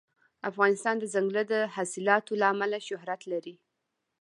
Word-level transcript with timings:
افغانستان 0.49 0.95
د 0.99 1.01
دځنګل 1.13 1.51
حاصلات 1.75 2.25
له 2.41 2.45
امله 2.53 2.77
شهرت 2.87 3.21
لري. 3.31 3.55